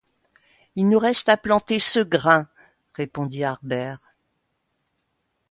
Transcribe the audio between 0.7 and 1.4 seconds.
Il nous reste à